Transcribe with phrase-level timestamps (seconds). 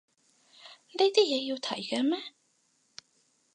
[0.93, 2.19] 呢啲嘢要提嘅咩